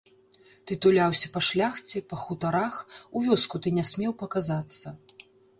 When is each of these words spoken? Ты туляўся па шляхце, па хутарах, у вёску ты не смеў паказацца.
Ты 0.69 0.77
туляўся 0.85 1.27
па 1.35 1.43
шляхце, 1.49 2.01
па 2.13 2.19
хутарах, 2.23 2.81
у 3.21 3.23
вёску 3.29 3.55
ты 3.67 3.77
не 3.79 3.83
смеў 3.91 4.17
паказацца. 4.23 4.87